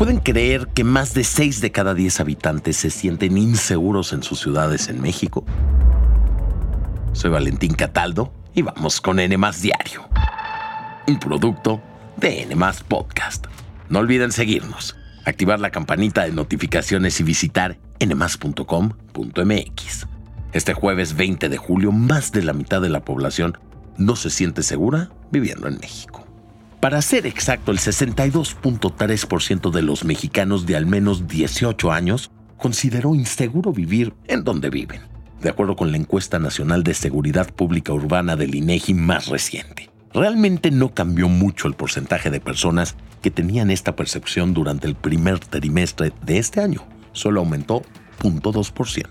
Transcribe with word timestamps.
¿Pueden 0.00 0.20
creer 0.20 0.68
que 0.68 0.82
más 0.82 1.12
de 1.12 1.24
6 1.24 1.60
de 1.60 1.72
cada 1.72 1.92
10 1.92 2.20
habitantes 2.20 2.78
se 2.78 2.88
sienten 2.88 3.36
inseguros 3.36 4.14
en 4.14 4.22
sus 4.22 4.40
ciudades 4.40 4.88
en 4.88 4.98
México? 5.02 5.44
Soy 7.12 7.28
Valentín 7.30 7.74
Cataldo 7.74 8.32
y 8.54 8.62
vamos 8.62 9.02
con 9.02 9.20
N 9.20 9.36
Diario, 9.60 10.08
un 11.06 11.18
producto 11.18 11.82
de 12.16 12.44
N 12.44 12.56
Podcast. 12.88 13.44
No 13.90 13.98
olviden 13.98 14.32
seguirnos, 14.32 14.96
activar 15.26 15.60
la 15.60 15.68
campanita 15.68 16.22
de 16.22 16.32
notificaciones 16.32 17.20
y 17.20 17.22
visitar 17.22 17.76
nmas.com.mx. 18.02 18.86
Este 20.54 20.72
jueves 20.72 21.14
20 21.14 21.50
de 21.50 21.56
julio, 21.58 21.92
más 21.92 22.32
de 22.32 22.42
la 22.42 22.54
mitad 22.54 22.80
de 22.80 22.88
la 22.88 23.04
población 23.04 23.58
no 23.98 24.16
se 24.16 24.30
siente 24.30 24.62
segura 24.62 25.10
viviendo 25.30 25.68
en 25.68 25.78
México. 25.78 26.19
Para 26.80 27.02
ser 27.02 27.26
exacto, 27.26 27.72
el 27.72 27.78
62.3% 27.78 29.70
de 29.70 29.82
los 29.82 30.04
mexicanos 30.04 30.64
de 30.64 30.76
al 30.76 30.86
menos 30.86 31.28
18 31.28 31.92
años 31.92 32.30
consideró 32.56 33.14
inseguro 33.14 33.70
vivir 33.70 34.14
en 34.28 34.44
donde 34.44 34.70
viven, 34.70 35.02
de 35.42 35.50
acuerdo 35.50 35.76
con 35.76 35.90
la 35.90 35.98
encuesta 35.98 36.38
nacional 36.38 36.82
de 36.82 36.94
seguridad 36.94 37.52
pública 37.52 37.92
urbana 37.92 38.34
del 38.34 38.54
INEGI 38.54 38.94
más 38.94 39.26
reciente. 39.26 39.90
Realmente 40.14 40.70
no 40.70 40.94
cambió 40.94 41.28
mucho 41.28 41.68
el 41.68 41.74
porcentaje 41.74 42.30
de 42.30 42.40
personas 42.40 42.96
que 43.20 43.30
tenían 43.30 43.70
esta 43.70 43.94
percepción 43.94 44.54
durante 44.54 44.86
el 44.86 44.94
primer 44.94 45.38
trimestre 45.38 46.14
de 46.24 46.38
este 46.38 46.62
año, 46.62 46.86
solo 47.12 47.40
aumentó 47.40 47.82
0.2%. 48.22 49.06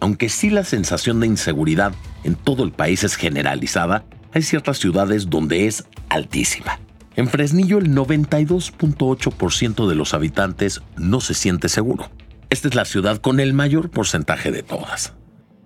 Aunque 0.00 0.30
sí 0.30 0.48
la 0.48 0.64
sensación 0.64 1.20
de 1.20 1.26
inseguridad 1.26 1.92
en 2.24 2.34
todo 2.34 2.64
el 2.64 2.72
país 2.72 3.04
es 3.04 3.16
generalizada, 3.16 4.06
hay 4.32 4.40
ciertas 4.40 4.78
ciudades 4.78 5.28
donde 5.28 5.66
es 5.66 5.84
altísima. 6.08 6.80
En 7.16 7.28
Fresnillo 7.28 7.78
el 7.78 7.94
92.8% 7.94 9.88
de 9.88 9.94
los 9.94 10.14
habitantes 10.14 10.82
no 10.96 11.20
se 11.20 11.34
siente 11.34 11.68
seguro. 11.68 12.10
Esta 12.50 12.68
es 12.68 12.74
la 12.74 12.84
ciudad 12.84 13.18
con 13.18 13.40
el 13.40 13.52
mayor 13.52 13.90
porcentaje 13.90 14.50
de 14.50 14.62
todas. 14.62 15.14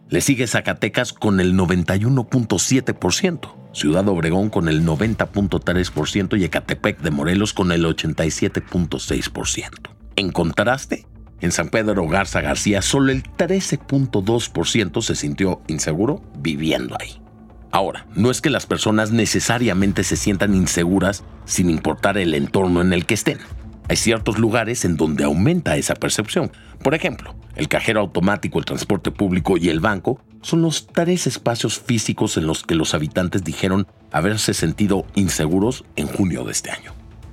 Le 0.08 0.20
sigue 0.20 0.46
Zacatecas 0.46 1.12
con 1.12 1.40
el 1.40 1.54
91.7%, 1.54 3.54
Ciudad 3.72 4.08
Obregón 4.08 4.50
con 4.50 4.68
el 4.68 4.84
90.3% 4.84 6.38
y 6.38 6.44
Ecatepec 6.44 7.00
de 7.00 7.10
Morelos 7.10 7.52
con 7.52 7.72
el 7.72 7.84
87.6%. 7.84 9.68
En 10.16 10.30
contraste, 10.30 11.06
en 11.40 11.52
San 11.52 11.68
Pedro 11.68 12.06
Garza 12.06 12.40
García 12.40 12.82
solo 12.82 13.12
el 13.12 13.22
13.2% 13.22 15.02
se 15.02 15.14
sintió 15.14 15.62
inseguro 15.66 16.22
viviendo 16.38 16.96
ahí. 17.00 17.23
Ahora, 17.74 18.06
no 18.14 18.30
es 18.30 18.40
que 18.40 18.50
las 18.50 18.66
personas 18.66 19.10
necesariamente 19.10 20.04
se 20.04 20.14
sientan 20.14 20.54
inseguras 20.54 21.24
sin 21.44 21.68
importar 21.68 22.18
el 22.18 22.32
entorno 22.34 22.80
en 22.80 22.92
el 22.92 23.04
que 23.04 23.14
estén. 23.14 23.40
Hay 23.88 23.96
ciertos 23.96 24.38
lugares 24.38 24.84
en 24.84 24.96
donde 24.96 25.24
aumenta 25.24 25.76
esa 25.76 25.96
percepción. 25.96 26.52
Por 26.84 26.94
ejemplo, 26.94 27.34
el 27.56 27.66
cajero 27.66 27.98
automático, 27.98 28.60
el 28.60 28.64
transporte 28.64 29.10
público 29.10 29.56
y 29.56 29.70
el 29.70 29.80
banco 29.80 30.20
son 30.40 30.62
los 30.62 30.86
tres 30.86 31.26
espacios 31.26 31.80
físicos 31.80 32.36
en 32.36 32.46
los 32.46 32.62
que 32.62 32.76
los 32.76 32.94
habitantes 32.94 33.42
dijeron 33.42 33.88
haberse 34.12 34.54
sentido 34.54 35.04
inseguros 35.16 35.84
en 35.96 36.06
junio 36.06 36.44
de 36.44 36.52
este 36.52 36.70
año. 36.70 36.92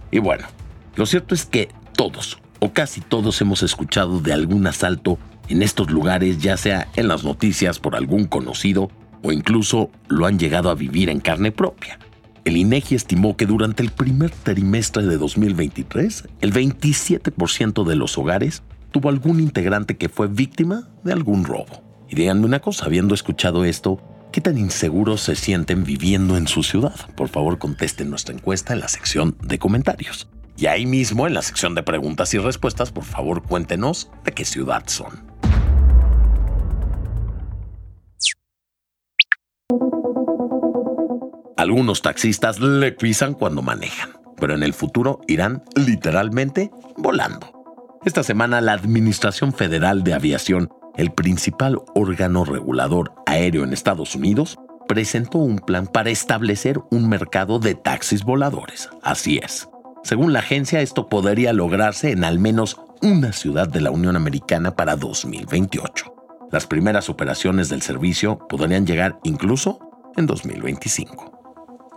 Y 0.10 0.18
bueno, 0.18 0.48
lo 0.96 1.06
cierto 1.06 1.36
es 1.36 1.46
que 1.46 1.70
todos, 1.96 2.40
o 2.58 2.74
casi 2.74 3.02
todos, 3.02 3.40
hemos 3.42 3.62
escuchado 3.62 4.20
de 4.22 4.34
algún 4.34 4.66
asalto 4.66 5.20
en 5.50 5.62
estos 5.62 5.92
lugares, 5.92 6.40
ya 6.40 6.58
sea 6.58 6.88
en 6.96 7.08
las 7.08 7.24
noticias 7.24 7.78
por 7.78 7.96
algún 7.96 8.26
conocido 8.26 8.90
o 9.22 9.32
incluso 9.32 9.90
lo 10.08 10.26
han 10.26 10.40
llegado 10.40 10.70
a 10.70 10.76
vivir 10.76 11.10
en 11.10 11.20
carne 11.20 11.52
propia. 11.52 12.00
El 12.44 12.58
INEGI 12.58 12.96
estimó 12.96 13.38
que 13.38 13.46
durante 13.46 13.84
el 13.84 13.92
primer 13.92 14.32
trimestre 14.32 15.06
de 15.06 15.18
2023, 15.18 16.28
el 16.42 16.54
27% 16.54 17.84
de 17.84 17.96
los 17.96 18.18
hogares 18.18 18.64
tuvo 18.92 19.10
algún 19.10 19.40
integrante 19.40 19.96
que 19.96 20.10
fue 20.10 20.28
víctima 20.28 20.90
de 21.04 21.14
algún 21.14 21.44
robo. 21.44 21.84
Y 22.10 22.16
díganme 22.16 22.46
una 22.46 22.60
cosa, 22.60 22.86
habiendo 22.86 23.14
escuchado 23.14 23.64
esto, 23.64 24.02
¿qué 24.32 24.42
tan 24.42 24.58
inseguros 24.58 25.22
se 25.22 25.36
sienten 25.36 25.84
viviendo 25.84 26.36
en 26.36 26.48
su 26.48 26.64
ciudad? 26.64 26.96
Por 27.16 27.30
favor, 27.30 27.60
contesten 27.60 28.10
nuestra 28.10 28.34
encuesta 28.34 28.74
en 28.74 28.80
la 28.80 28.88
sección 28.88 29.38
de 29.44 29.60
comentarios. 29.60 30.28
Y 30.58 30.66
ahí 30.66 30.86
mismo, 30.86 31.28
en 31.28 31.34
la 31.34 31.42
sección 31.42 31.76
de 31.76 31.84
preguntas 31.84 32.34
y 32.34 32.38
respuestas, 32.38 32.92
por 32.92 33.04
favor, 33.04 33.44
cuéntenos 33.44 34.10
de 34.26 34.32
qué 34.32 34.46
ciudad 34.46 34.84
son. 34.88 35.31
Algunos 41.62 42.02
taxistas 42.02 42.60
le 42.60 42.92
pisan 42.92 43.36
cuando 43.36 43.62
manejan, 43.62 44.10
pero 44.38 44.56
en 44.56 44.64
el 44.64 44.74
futuro 44.74 45.22
irán 45.28 45.62
literalmente 45.76 46.72
volando. 46.98 48.00
Esta 48.04 48.24
semana 48.24 48.62
la 48.62 48.74
Administración 48.74 49.54
Federal 49.54 50.04
de 50.04 50.16
Aviación, 50.16 50.70
el 50.98 51.12
principal 51.12 51.80
órgano 51.94 52.46
regulador 52.46 53.14
aéreo 53.28 53.64
en 53.64 53.74
Estados 53.74 54.16
Unidos, 54.16 54.58
presentó 54.88 55.38
un 55.38 55.60
plan 55.60 55.86
para 55.86 56.10
establecer 56.10 56.80
un 56.90 57.08
mercado 57.08 57.60
de 57.60 57.76
taxis 57.76 58.24
voladores. 58.24 58.90
Así 59.04 59.38
es. 59.38 59.70
Según 60.04 60.34
la 60.34 60.40
agencia, 60.40 60.82
esto 60.82 61.10
podría 61.10 61.54
lograrse 61.54 62.10
en 62.10 62.24
al 62.24 62.40
menos 62.40 62.82
una 63.04 63.34
ciudad 63.34 63.70
de 63.70 63.82
la 63.82 63.92
Unión 63.92 64.16
Americana 64.16 64.76
para 64.76 64.96
2028. 64.96 66.12
Las 66.50 66.66
primeras 66.66 67.08
operaciones 67.08 67.70
del 67.70 67.84
servicio 67.84 68.40
podrían 68.50 68.88
llegar 68.88 69.20
incluso 69.24 69.78
en 70.18 70.26
2025. 70.26 71.31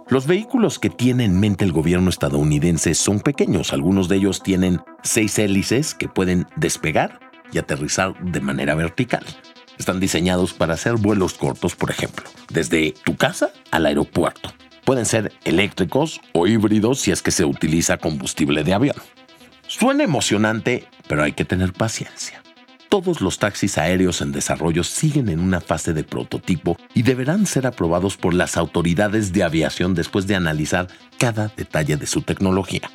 Los 0.08 0.26
vehículos 0.26 0.78
que 0.78 0.90
tiene 0.90 1.24
en 1.24 1.40
mente 1.40 1.64
el 1.64 1.72
gobierno 1.72 2.10
estadounidense 2.10 2.94
son 2.94 3.20
pequeños, 3.20 3.72
algunos 3.72 4.06
de 4.08 4.16
ellos 4.16 4.42
tienen 4.42 4.82
seis 5.02 5.38
hélices 5.38 5.94
que 5.94 6.08
pueden 6.08 6.46
despegar 6.56 7.20
y 7.52 7.58
aterrizar 7.58 8.14
de 8.22 8.40
manera 8.40 8.74
vertical. 8.74 9.24
Están 9.78 10.00
diseñados 10.00 10.52
para 10.52 10.74
hacer 10.74 10.96
vuelos 10.96 11.32
cortos, 11.34 11.74
por 11.74 11.90
ejemplo, 11.90 12.26
desde 12.50 12.92
tu 13.04 13.16
casa 13.16 13.50
al 13.70 13.86
aeropuerto. 13.86 14.52
Pueden 14.84 15.06
ser 15.06 15.32
eléctricos 15.44 16.20
o 16.34 16.46
híbridos 16.46 17.00
si 17.00 17.10
es 17.10 17.22
que 17.22 17.30
se 17.30 17.46
utiliza 17.46 17.96
combustible 17.96 18.62
de 18.62 18.74
avión. 18.74 18.96
Suena 19.66 20.04
emocionante, 20.04 20.86
pero 21.08 21.22
hay 21.22 21.32
que 21.32 21.46
tener 21.46 21.72
paciencia. 21.72 22.42
Todos 22.94 23.20
los 23.20 23.40
taxis 23.40 23.76
aéreos 23.76 24.20
en 24.20 24.30
desarrollo 24.30 24.84
siguen 24.84 25.28
en 25.28 25.40
una 25.40 25.60
fase 25.60 25.92
de 25.92 26.04
prototipo 26.04 26.76
y 26.94 27.02
deberán 27.02 27.44
ser 27.44 27.66
aprobados 27.66 28.16
por 28.16 28.34
las 28.34 28.56
autoridades 28.56 29.32
de 29.32 29.42
aviación 29.42 29.94
después 29.94 30.28
de 30.28 30.36
analizar 30.36 30.86
cada 31.18 31.48
detalle 31.56 31.96
de 31.96 32.06
su 32.06 32.22
tecnología. 32.22 32.88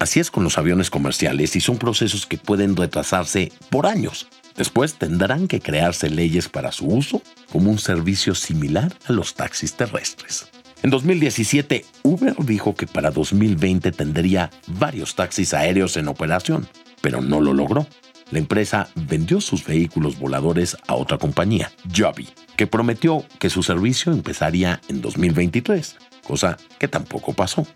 Así 0.00 0.18
es 0.18 0.32
con 0.32 0.42
los 0.42 0.58
aviones 0.58 0.90
comerciales 0.90 1.54
y 1.54 1.60
son 1.60 1.78
procesos 1.78 2.26
que 2.26 2.38
pueden 2.38 2.74
retrasarse 2.74 3.52
por 3.70 3.86
años. 3.86 4.26
Después 4.56 4.94
tendrán 4.94 5.46
que 5.46 5.60
crearse 5.60 6.10
leyes 6.10 6.48
para 6.48 6.72
su 6.72 6.88
uso 6.88 7.22
como 7.52 7.70
un 7.70 7.78
servicio 7.78 8.34
similar 8.34 8.92
a 9.06 9.12
los 9.12 9.34
taxis 9.34 9.74
terrestres. 9.74 10.48
En 10.82 10.90
2017, 10.90 11.84
Uber 12.02 12.34
dijo 12.40 12.74
que 12.74 12.88
para 12.88 13.12
2020 13.12 13.92
tendría 13.92 14.50
varios 14.66 15.14
taxis 15.14 15.54
aéreos 15.54 15.96
en 15.96 16.08
operación, 16.08 16.66
pero 17.00 17.20
no 17.20 17.40
lo 17.40 17.54
logró 17.54 17.86
la 18.30 18.38
empresa 18.38 18.88
vendió 18.94 19.40
sus 19.40 19.64
vehículos 19.64 20.18
voladores 20.18 20.76
a 20.86 20.94
otra 20.94 21.18
compañía, 21.18 21.72
Joby, 21.94 22.28
que 22.56 22.66
prometió 22.66 23.24
que 23.38 23.50
su 23.50 23.62
servicio 23.62 24.12
empezaría 24.12 24.80
en 24.88 25.00
2023, 25.00 25.96
cosa 26.26 26.56
que 26.78 26.88
tampoco 26.88 27.32
pasó. 27.32 27.66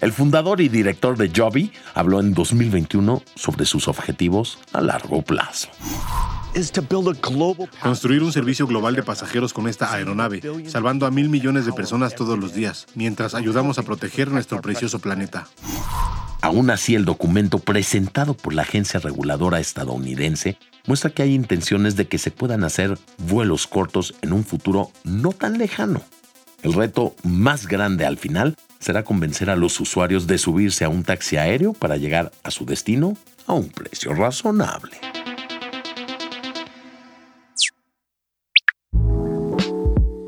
El 0.00 0.12
fundador 0.12 0.60
y 0.60 0.68
director 0.68 1.16
de 1.16 1.30
Joby 1.34 1.70
habló 1.94 2.18
en 2.18 2.34
2021 2.34 3.22
sobre 3.36 3.64
sus 3.64 3.86
objetivos 3.86 4.58
a 4.72 4.80
largo 4.80 5.22
plazo. 5.22 5.68
Construir 7.80 8.22
un 8.24 8.32
servicio 8.32 8.66
global 8.66 8.96
de 8.96 9.04
pasajeros 9.04 9.52
con 9.52 9.68
esta 9.68 9.94
aeronave, 9.94 10.42
salvando 10.66 11.06
a 11.06 11.12
mil 11.12 11.28
millones 11.28 11.66
de 11.66 11.72
personas 11.72 12.16
todos 12.16 12.38
los 12.38 12.52
días, 12.52 12.86
mientras 12.94 13.34
ayudamos 13.34 13.78
a 13.78 13.84
proteger 13.84 14.28
nuestro 14.28 14.60
precioso 14.60 14.98
planeta. 14.98 15.46
Aún 16.42 16.70
así, 16.70 16.96
el 16.96 17.04
documento 17.04 17.60
presentado 17.60 18.34
por 18.34 18.52
la 18.52 18.62
agencia 18.62 18.98
reguladora 18.98 19.60
estadounidense 19.60 20.58
muestra 20.88 21.10
que 21.10 21.22
hay 21.22 21.34
intenciones 21.34 21.94
de 21.94 22.08
que 22.08 22.18
se 22.18 22.32
puedan 22.32 22.64
hacer 22.64 22.98
vuelos 23.16 23.68
cortos 23.68 24.16
en 24.22 24.32
un 24.32 24.44
futuro 24.44 24.90
no 25.04 25.30
tan 25.30 25.56
lejano. 25.56 26.02
El 26.64 26.72
reto 26.72 27.14
más 27.22 27.68
grande 27.68 28.06
al 28.06 28.18
final 28.18 28.56
será 28.80 29.04
convencer 29.04 29.50
a 29.50 29.56
los 29.56 29.78
usuarios 29.78 30.26
de 30.26 30.36
subirse 30.38 30.84
a 30.84 30.88
un 30.88 31.04
taxi 31.04 31.36
aéreo 31.36 31.74
para 31.74 31.96
llegar 31.96 32.32
a 32.42 32.50
su 32.50 32.66
destino 32.66 33.16
a 33.46 33.52
un 33.52 33.68
precio 33.68 34.12
razonable. 34.12 34.96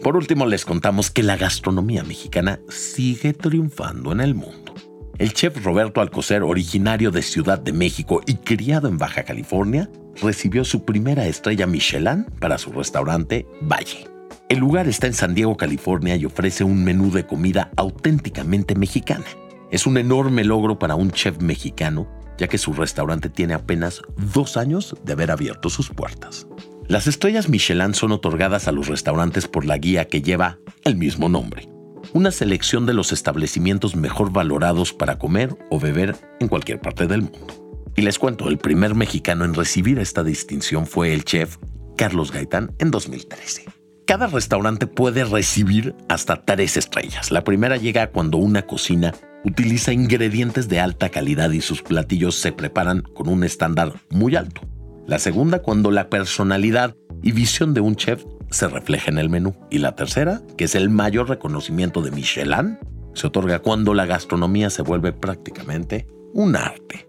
Por 0.01 0.17
último, 0.17 0.47
les 0.47 0.65
contamos 0.65 1.11
que 1.11 1.25
la 1.25 1.37
gastronomía 1.37 2.05
mexicana 2.05 2.61
sigue 2.69 3.33
triunfando 3.33 4.13
en 4.13 4.21
el 4.21 4.35
mundo. 4.35 4.74
El 5.19 5.33
chef 5.33 5.65
Roberto 5.65 6.01
Alcocer, 6.01 6.43
originario 6.43 7.11
de 7.11 7.23
Ciudad 7.23 7.59
de 7.59 7.73
México 7.73 8.21
y 8.27 8.35
criado 8.35 8.89
en 8.89 8.99
Baja 8.99 9.23
California, 9.23 9.89
recibió 10.21 10.65
su 10.65 10.85
primera 10.85 11.27
estrella 11.27 11.67
Michelin 11.67 12.25
para 12.41 12.59
su 12.59 12.73
restaurante 12.73 13.47
Valle. 13.63 14.09
El 14.49 14.59
lugar 14.59 14.89
está 14.89 15.07
en 15.07 15.15
San 15.15 15.35
Diego, 15.35 15.57
California 15.57 16.17
y 16.17 16.25
ofrece 16.25 16.65
un 16.65 16.85
menú 16.85 17.11
de 17.11 17.27
comida 17.27 17.71
auténticamente 17.77 18.75
mexicana. 18.75 19.25
Es 19.71 19.87
un 19.87 19.97
enorme 19.97 20.45
logro 20.45 20.79
para 20.79 20.95
un 20.95 21.11
chef 21.11 21.41
mexicano 21.41 22.09
ya 22.39 22.49
que 22.49 22.59
su 22.59 22.73
restaurante 22.73 23.29
tiene 23.29 23.55
apenas 23.55 24.03
dos 24.17 24.57
años 24.57 24.97
de 25.05 25.13
haber 25.13 25.31
abierto 25.31 25.71
sus 25.71 25.91
puertas. 25.91 26.47
Las 26.87 27.07
estrellas 27.07 27.49
Michelin 27.49 27.95
son 27.95 28.13
otorgadas 28.13 28.69
a 28.69 28.73
los 28.73 28.89
restaurantes 28.89 29.49
por 29.49 29.65
la 29.65 29.79
guía 29.79 30.07
que 30.07 30.23
lleva 30.23 30.59
el 30.85 30.97
mismo 30.97 31.29
nombre, 31.29 31.69
una 32.15 32.31
selección 32.31 32.87
de 32.87 32.95
los 32.95 33.13
establecimientos 33.13 33.97
mejor 33.97 34.33
valorados 34.33 34.93
para 34.93 35.19
comer 35.19 35.59
o 35.69 35.81
beber 35.81 36.17
en 36.39 36.47
cualquier 36.47 36.81
parte 36.81 37.09
del 37.09 37.23
mundo. 37.23 37.93
Y 37.97 38.03
les 38.03 38.21
cuento, 38.21 38.49
el 38.49 38.57
primer 38.57 38.95
mexicano 38.95 39.45
en 39.45 39.53
recibir 39.53 39.99
esta 39.99 40.23
distinción 40.23 40.87
fue 40.87 41.13
el 41.13 41.25
chef 41.25 41.59
Carlos 41.97 42.31
Gaitán 42.31 42.73
en 42.79 42.93
2013. 42.93 43.65
Cada 44.07 44.29
restaurante 44.29 44.87
puede 44.87 45.25
recibir 45.25 45.97
hasta 46.09 46.45
tres 46.45 46.77
estrellas. 46.77 47.33
La 47.33 47.43
primera 47.43 47.77
llega 47.77 48.11
cuando 48.11 48.39
una 48.39 48.63
cocina 48.63 49.13
utiliza 49.45 49.93
ingredientes 49.93 50.69
de 50.69 50.79
alta 50.79 51.09
calidad 51.09 51.51
y 51.51 51.61
sus 51.61 51.83
platillos 51.83 52.37
se 52.37 52.53
preparan 52.53 53.03
con 53.03 53.29
un 53.29 53.43
estándar 53.43 53.93
muy 54.11 54.37
alto. 54.37 54.61
La 55.07 55.19
segunda 55.19 55.63
cuando 55.63 55.91
la 55.91 56.09
personalidad 56.11 56.97
y 57.25 57.33
visión 57.33 57.75
de 57.75 57.81
un 57.81 57.97
chef 57.97 58.23
se 58.51 58.69
refleja 58.69 59.11
en 59.11 59.19
el 59.19 59.31
menú. 59.31 59.57
Y 59.71 59.79
la 59.79 59.97
tercera, 59.97 60.43
que 60.59 60.65
es 60.65 60.75
el 60.75 60.91
mayor 60.91 61.31
reconocimiento 61.31 62.03
de 62.03 62.11
Michelin, 62.11 62.79
se 63.15 63.27
otorga 63.27 63.61
cuando 63.61 63.95
la 63.95 64.05
gastronomía 64.05 64.69
se 64.69 64.83
vuelve 64.83 65.13
prácticamente 65.13 66.07
un 66.35 66.55
arte. 66.55 67.09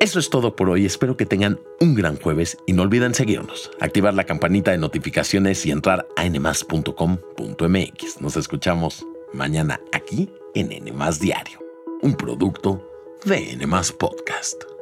Eso 0.00 0.18
es 0.18 0.30
todo 0.30 0.56
por 0.56 0.70
hoy, 0.70 0.86
espero 0.86 1.16
que 1.16 1.26
tengan 1.26 1.58
un 1.80 1.94
gran 1.94 2.16
jueves 2.16 2.56
y 2.66 2.72
no 2.72 2.82
olviden 2.82 3.14
seguirnos, 3.14 3.70
activar 3.80 4.14
la 4.14 4.24
campanita 4.24 4.70
de 4.70 4.78
notificaciones 4.78 5.66
y 5.66 5.70
entrar 5.70 6.06
a 6.16 6.28
nmas.com.mx. 6.28 8.20
Nos 8.20 8.36
escuchamos 8.36 9.06
mañana 9.34 9.80
aquí 9.92 10.30
en 10.54 10.72
N 10.72 10.92
Diario, 11.20 11.58
un 12.02 12.14
producto 12.14 12.82
de 13.24 13.52
N 13.52 13.66
Podcast. 13.98 14.75